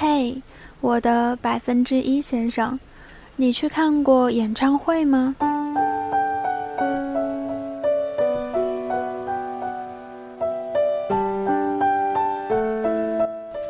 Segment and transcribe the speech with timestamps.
[0.00, 0.40] 嘿，
[0.80, 2.78] 我的百分之一先生，
[3.34, 5.34] 你去看过演唱会吗？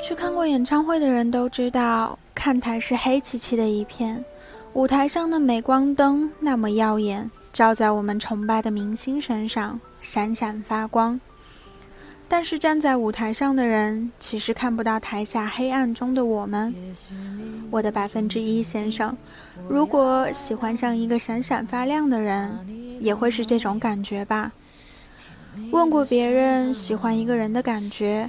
[0.02, 4.22] 去看过演唱会的人都知道，看台是黑漆漆的一片，
[4.74, 11.18] 舞台上的镁光灯那么耀眼，照在我们崇拜的明星身上，闪闪发光。
[12.30, 16.74] 但是站在舞台上的人，其实看不到台下黑暗中的我们。
[17.70, 19.16] 我的百分之一先生，
[19.68, 22.50] 如果喜欢上一个闪闪发亮的人，
[23.00, 24.52] 也会是这种感觉吧？
[25.70, 28.28] 问过别人喜欢一个人的感觉，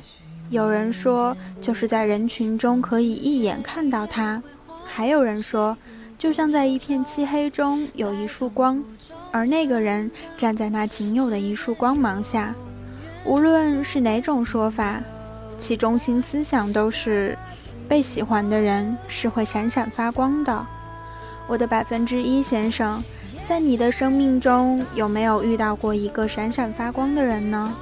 [0.50, 4.42] 有人说就是在人群中可以一眼看到他，
[4.86, 5.78] 还有人说
[6.18, 8.82] 就像在一片漆黑中有一束光，
[9.32, 12.56] 而那个人站在那仅有的一束光芒下。
[13.26, 15.00] 无论是哪种说法，
[15.58, 17.38] 其中心思想都是：
[17.88, 20.66] 被喜欢的人是会闪闪发光的。
[21.48, 23.04] 我的百分之一先生，
[23.48, 27.74] 在你的生命中有没有遇到过一个闪闪发光的人呢？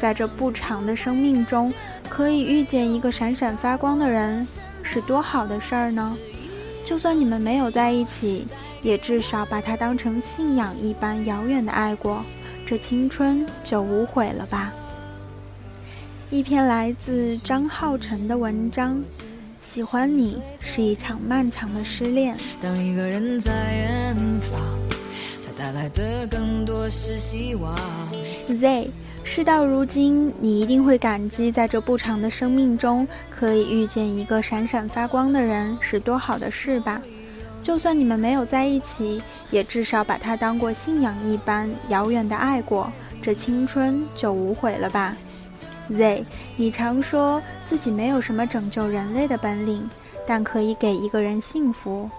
[0.00, 1.72] 在这不长的生命中，
[2.08, 4.46] 可以遇见一个闪闪发光的人，
[4.82, 6.16] 是多好的事儿呢？
[6.84, 8.46] 就算你们没有在一起，
[8.82, 12.24] 也至少把他当成信仰一般遥远的爱过。
[12.72, 14.72] 这青春就无悔了吧？
[16.30, 18.98] 一篇来自张浩辰的文章，
[19.60, 22.34] 喜欢你是一场漫长的失恋。
[22.62, 24.58] 当一个人在远方，
[25.44, 27.76] 他带来的更多是希望。
[28.46, 28.88] Z，
[29.22, 37.02] 事到如今，你一定会感激，在这不长的生命中，可以遇见一个闪闪发光的人，是多好的事吧？
[37.62, 42.90] 就算你们没有在一起，也至少把他当过信仰一般遥远的爱过，
[43.22, 45.14] 这青春就无悔了吧
[45.90, 46.24] ？Z，
[46.56, 49.88] 你常说自己没有什么拯救人类的本领，
[50.26, 52.10] 但可以给一个人幸福。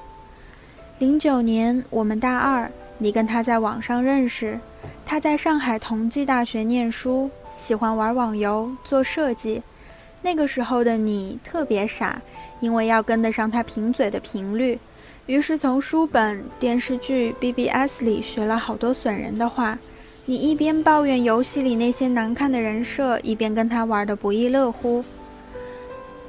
[1.00, 4.59] 零九年我们大二，你跟他在网上认识，
[5.05, 9.64] 他在上海同济大学念书，喜欢玩网游、做设计。
[10.21, 12.21] 那个时候的你特别傻，
[12.61, 14.80] 因为要跟得上他贫嘴的频率。
[15.26, 19.78] 于是从书本、电视剧、BBS 里学了好多损人的话。
[20.26, 25.04] 你一边抱怨游戏里那些难看的人设，一边跟他玩得不亦乐乎。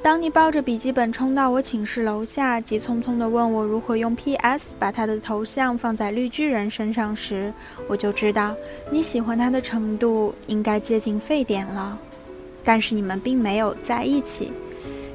[0.01, 7.53] 当你抱着笔记本冲到我寝室楼下，急匆匆地问我如何用 PS 把他的头像放在绿巨人身上时，
[7.87, 8.53] 我就知道
[8.91, 11.97] 你喜欢他的程度应该接近沸点了。
[12.65, 14.51] 但是你们并没有在一起。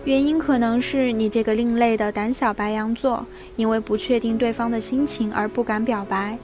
[0.04, 3.24] 原因可能是你这个另类的胆小白羊座，
[3.56, 6.38] 因为不确定对方的心情而不敢表白。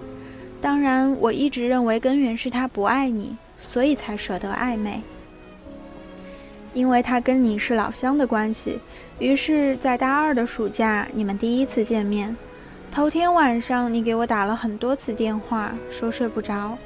[0.61, 5.01] 当然，我一直认为根源是他不爱你，所以才舍得暧昧。
[6.75, 8.79] 因为他跟你是老乡的关系，
[9.19, 12.37] 于是，在大二的暑假，你们第一次见面。
[12.93, 16.77] 头天晚上，你给我打了很多次电话，说睡不着。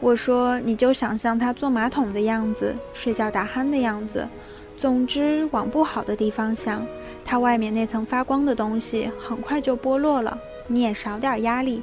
[0.00, 4.28] 我说，你就想象他坐马桶的样子，睡觉打鼾的样子。
[4.78, 6.86] 总之，往不好的地方想，
[7.24, 11.82] 它外面那层发光的东西很快就剥落了，你也少点压力。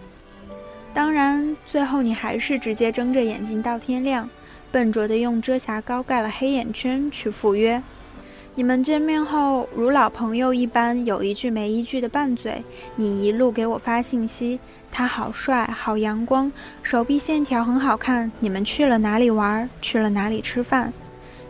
[0.93, 4.29] 当然，最后你还是直接睁着眼睛到天亮，
[4.71, 7.83] 笨拙地用遮瑕膏盖了黑眼圈去赴约。
[8.55, 12.63] 你们见面后，如老朋友一般，有一句没一句的拌嘴。
[12.95, 14.57] 你一路给我发信息，
[14.89, 16.49] 他好帅，好阳光，
[16.81, 18.31] 手臂线条很好看。
[18.39, 19.69] 你们去了哪里玩？
[19.81, 20.93] 去了哪里吃饭？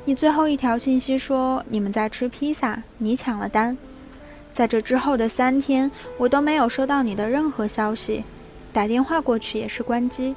[0.07, 3.75] 你最后一条信息说你们在吃披萨，你抢了单。
[4.53, 5.89] 在这之后的三天，
[6.19, 8.23] 我都没有收到你的任何消息，
[8.71, 10.35] 打电话过去也是关机。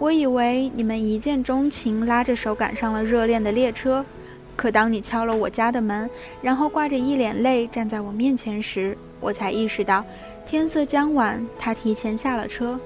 [0.00, 4.04] 我以为你们一见钟情，拉着手赶上了热恋的列车。
[4.56, 6.10] 可当你敲了我家的门，
[6.42, 10.04] 然后挂着一脸泪站在我面前时，我才意识到，
[10.44, 12.78] 天色将晚，他提前下了车。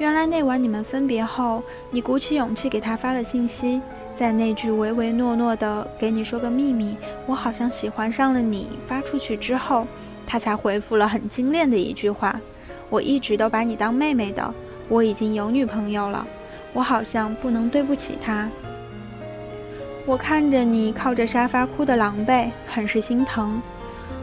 [0.00, 1.62] 原来那晚你们分别后，
[1.92, 3.80] 你鼓起勇气给他发了信息。
[4.18, 9.86] 在那句唯唯诺诺的“给你说个秘密，我好像喜欢上了你”发出去之后，
[10.26, 12.34] 他才回复了很精炼的一句话
[12.90, 14.52] ：“我一直都把你当妹妹的，
[14.88, 16.26] 我已经有女朋友了，
[16.72, 18.48] 我好像不能对不起她。”
[20.04, 23.62] 我看着你靠着沙发哭得狼狈，很是心疼。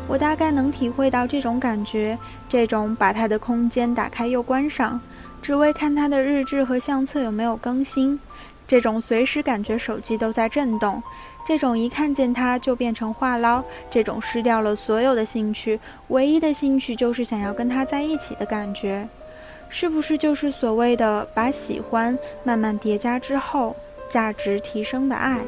[0.09, 2.17] 我大概能体会到这种感觉，
[2.49, 4.99] 这种把他的空间打开又关上，
[5.41, 8.19] 只为看他的日志和相册有没有更新。
[8.67, 11.01] 这种随时感觉手机都在震动，
[11.45, 19.07] 这种一看见他就变成话唠，这种失掉了所有的兴趣，唯一的兴趣就是想要跟他在一起的感觉，
[19.69, 23.75] 是不是就是所谓的把喜欢慢慢叠加之后
[24.09, 25.41] 价值提升的爱？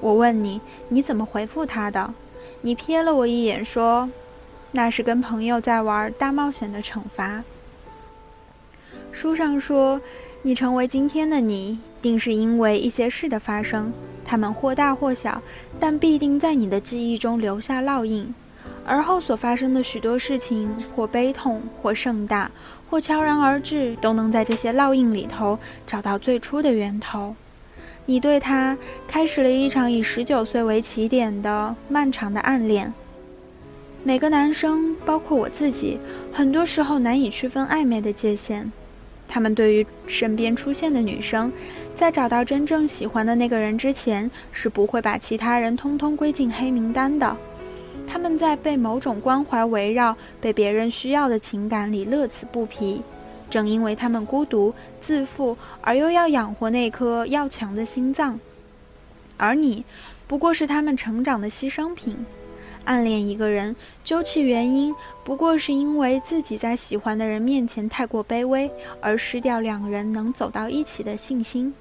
[0.00, 2.12] 我问你，你怎么回复他的？
[2.60, 4.08] 你瞥了我一眼，说
[4.70, 7.42] ：“那是跟朋友在玩大冒险的惩罚。”
[9.12, 10.00] 书上说，
[10.42, 13.90] 你成为今天的你，定是因为一些事的发生，
[14.26, 15.40] 它们或大或小，
[15.80, 18.34] 但必定在你的记忆中留下烙印。
[18.84, 22.50] 而后所发生的许多事情，或悲痛，或盛大，
[22.90, 27.34] 或悄然而至，都能在这些烙印里头找到最初的源头。
[28.04, 28.76] 你对他
[29.08, 32.92] 开始了一场以十九岁为起点的漫长的暗恋。
[34.02, 35.98] 每个男生，包括我自己，
[36.30, 38.70] 很多时候难以区分暧昧的界限。
[39.26, 41.50] 他们对于身边出现的女生，
[41.94, 47.36] 在找到真正喜欢的那个人之前，是不会把其他人通通归进黑名单的。
[48.06, 53.00] 他们在被某种关怀围绕、被别人需要的情感里乐此不疲。
[53.48, 58.38] 正因为他们孤独、自负，而又要养活那颗要强的心脏，
[59.36, 59.84] 而你，
[60.26, 62.16] 不过是他们成长的牺牲品。
[62.84, 68.70] 暗恋一个人，究其原因，不过是因为自己在喜欢的人面前太过卑微，
[69.00, 71.72] 而失掉两人能走到一起的信心。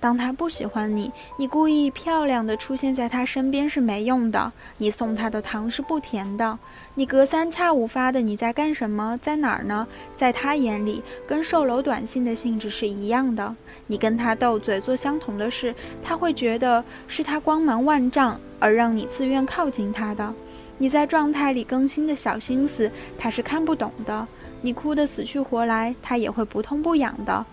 [0.00, 4.52] 当他不喜欢你，你故意漂亮的出现在他身边是没用的。
[4.76, 6.56] 你送他的糖是不甜的。
[6.94, 9.86] 你隔三差五发的你在干什么，在哪儿呢？
[10.16, 13.54] 在他眼里，跟售楼短信的性质是一样的。
[13.88, 20.32] 你跟他斗嘴做相同的事，他会觉得是他光芒万丈而让你自愿靠近他的。
[20.76, 24.26] 你在状态里更新的小心思，他是看不懂的。
[24.60, 27.44] 你哭得死去活来，他也会不痛不痒的。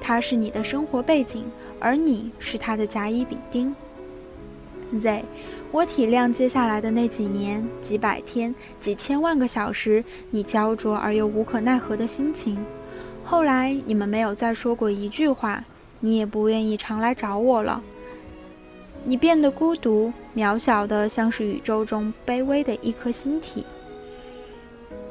[0.00, 1.44] 他是你的生活背景。
[1.82, 3.74] 而你是他的甲乙丙丁。
[5.00, 5.24] Z，
[5.72, 12.56] 我体谅接下来的那几年、几百天、几千万个小时，你焦灼而又无可奈何的心情。
[13.24, 15.64] 后来你们没有再说过一句话，
[15.98, 17.82] 你也不愿意常来找我了。
[19.04, 23.64] 你变得孤独、渺小的，像是宇宙中卑微的一颗星体。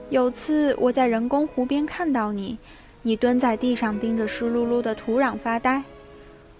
[0.09, 2.57] 有次我在人工湖边看到你，
[3.01, 5.83] 你蹲在地上盯着湿漉漉的土壤发呆。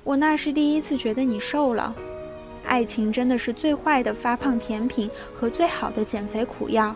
[0.03, 1.94] 我那是第一次觉得你瘦了，
[2.65, 6.95] 爱情真的是最坏的发胖甜品和最好的减肥苦药。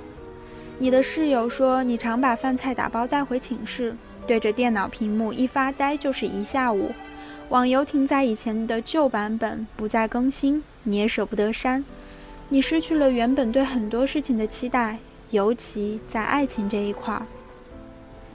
[0.80, 6.92] 你的室友说你常把饭菜打包带回寝室，对着电脑屏幕一发呆就是一下午。
[7.50, 11.86] 网游停在以前的旧版本，不再更新，你也舍不得删。
[12.50, 14.98] 你失去了原本对很多事情的期待，
[15.30, 17.22] 尤其在爱情这一块儿。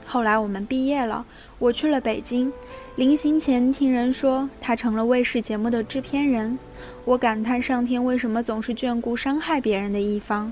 [0.05, 1.25] 后来我们毕业了，
[1.59, 2.51] 我去了北京。
[2.97, 6.59] 临行前，听人说他成了卫视节目的制片人，
[7.05, 10.51] 我感叹上天为什么总是眷顾伤害别人的一方。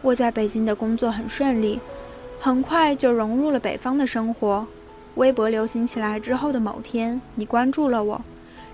[0.00, 1.78] 我在北京的工作很顺利，
[2.40, 4.66] 很快就融入了北方的生活。
[5.16, 8.22] 微博流行起来之后的某天，你关注了我，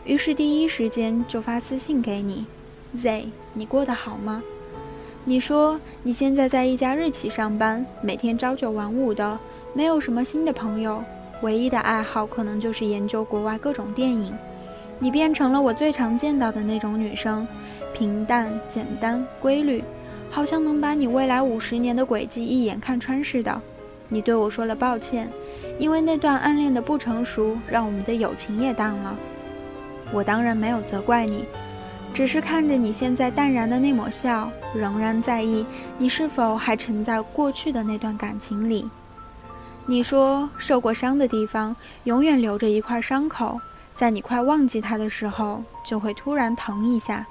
[0.04, 2.46] 于是第一时间就发私信给你
[2.96, 4.40] ：“Z，你过得好吗？”
[5.26, 9.36] 你说你现在在一家日企上班，每天朝九晚五的，
[9.74, 11.02] 没有什么新的朋友。
[11.42, 14.32] 唯一的爱好可能就是研究国外各种电影，
[14.98, 17.46] 你变成了我最常见到的那种女生，
[17.94, 19.82] 平淡、简单、规律，
[20.30, 23.60] 好像能把你未来五十年的轨迹一眼看穿似的。
[24.08, 25.30] 你对我说了抱歉，
[25.78, 29.16] 因为那段暗恋的不成熟，让我们的友情也淡了。
[30.12, 31.44] 我当然没有责怪你，
[32.14, 35.64] 只是看着你现在淡然的那抹笑，仍然在意
[35.98, 38.88] 你是否还沉在过去的那段感情里。
[39.90, 43.58] 你说受过伤的地方永远留着一块伤口，
[43.96, 47.26] 在你快忘记它的时候，就会突然疼一下。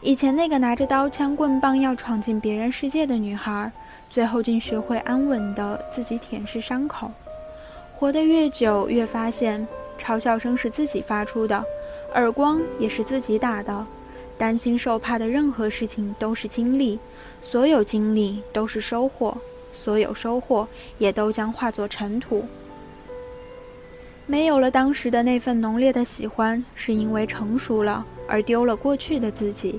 [0.00, 3.70] 以前那个拿着刀枪棍棒要闯进别人世界的女孩，
[4.10, 7.12] 最后竟学会安稳的自己舔舐伤口。
[7.94, 9.64] 活得越久，越发现
[10.00, 11.64] 嘲笑声是自己发出的，
[12.14, 13.86] 耳光也是自己打的。
[14.36, 16.98] 担心受怕的任何事情都是经历，
[17.40, 19.38] 所有经历都是收获。
[19.82, 20.66] 所有收获
[20.98, 22.44] 也都将化作尘土。
[24.26, 29.78] 没有了当时的那份浓烈的喜欢，是因为成熟了而丢了过去的自己。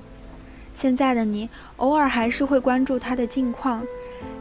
[0.73, 3.83] 现在的你，偶尔还是会关注他的近况，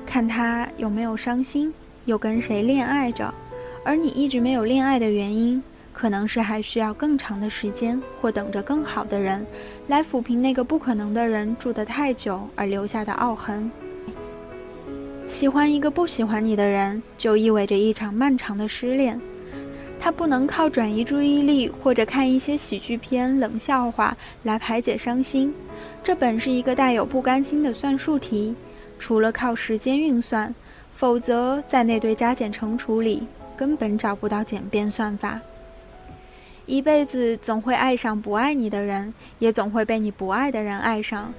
[0.06, 3.34] 看他有没有伤心，又跟谁恋爱着。
[3.84, 9.44] 而你一直没有恋爱的原因，可能是还需要更长的时间，或等着更好的人，
[9.88, 13.68] 来抚平那个不可能的人住得太久而留下的凹痕。
[15.28, 19.20] 喜欢一个不喜欢你的人，就意味着一场漫长的失恋。
[19.98, 25.52] 他不能靠转移注意力或者看一些喜剧片、冷笑话来排解伤心，
[26.02, 28.54] 这本是一个带有不甘心的算术题。
[28.98, 30.54] 除了靠时间运算，
[30.96, 33.22] 否则在那堆加减乘除里
[33.56, 35.40] 根本找不到简便算法。
[36.66, 41.32] 一辈子总会爱上不爱你的人，也总会被你不爱的人爱上。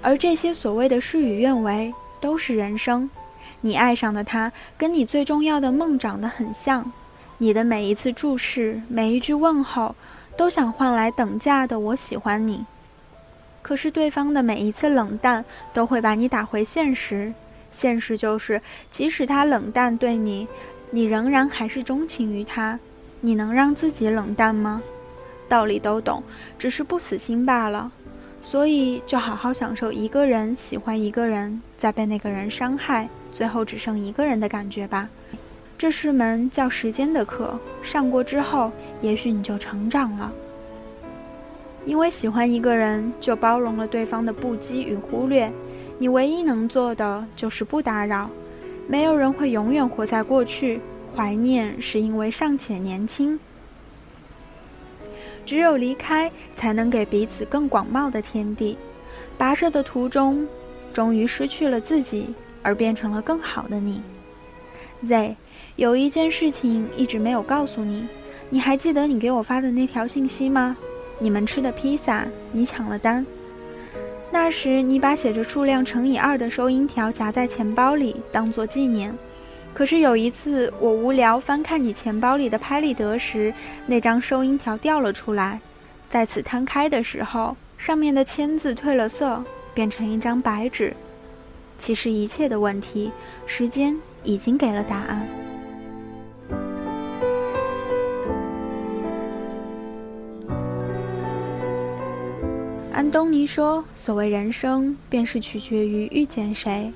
[0.00, 3.08] 而这些所谓的事与愿违，都是人生。
[3.60, 6.92] 你爱上的他，跟你最重要的梦长得很像。
[7.38, 9.94] 你的每一次注视，每一句问候，
[10.36, 12.64] 都想换来等价的“我喜欢你”。
[13.62, 17.32] 可是对方的每一次冷淡，都会把你打回现实。
[17.70, 20.46] 现实就是，即使他冷淡对你，
[20.90, 22.78] 你仍然还是钟情于他。
[23.20, 24.80] 你能让自己冷淡吗？
[25.48, 26.22] 道理都懂，
[26.58, 27.90] 只是不死心罢了。
[28.48, 35.08] 所以，就好好享受一个人喜欢一个人，再被那个人伤害，最后只剩一个人的感觉吧。
[35.76, 38.70] 这是门叫时间的课，上过之后，
[39.02, 40.32] 也许你就成长了。
[41.84, 45.52] 因为喜欢一个人，就包容了对方的不羁与忽略。
[45.98, 48.30] 你唯一能做的就是不打扰。
[48.86, 50.80] 没有人会永远活在过去，
[51.16, 53.38] 怀念是因为尚且年轻。
[55.46, 58.76] 只有离开，才能给彼此更广袤的天地。
[59.38, 60.46] 跋涉的途中，
[60.92, 64.02] 终于失去了自己，而变成了更好的你。
[65.06, 65.36] Z，
[65.76, 68.06] 有一件事情一直没有告诉你，
[68.50, 70.76] 你还记得你给我发的那条信息吗？
[71.18, 73.24] 你们吃的披萨，你抢了单。
[74.30, 79.16] 那时你把写着数量乘以二的收银条夹在钱包里，当做纪念。
[79.76, 83.52] 可是有一次，我无聊翻看你钱包里的拍立得时，
[83.84, 85.60] 那张收银条掉了出来。
[86.08, 90.96] 再次摊开的时候，上面的签字褪了色，变成一张白纸。
[91.78, 93.12] 其实一切的问题，
[93.46, 95.28] 时间已经给了答案。
[102.94, 106.90] 安东尼说：“所谓人生，便是取决于遇见谁。”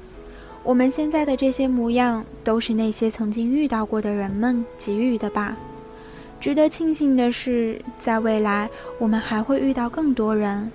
[0.70, 5.56] 我们现在的这些模样，都是那些曾经遇到过的人们给予的吧。
[6.38, 10.70] 值得庆幸的是，在未来，我们还会遇到更多人。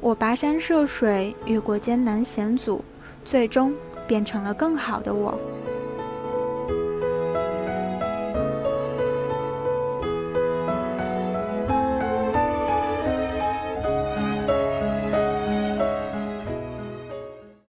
[0.00, 2.82] 我跋山涉水，越过艰难险阻，
[3.26, 3.74] 最终
[4.06, 5.38] 变成了更好的我。